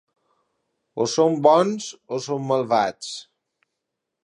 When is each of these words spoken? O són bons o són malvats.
O 1.03 1.05
són 1.11 1.35
bons 1.49 1.91
o 2.17 2.21
són 2.29 2.49
malvats. 2.53 3.13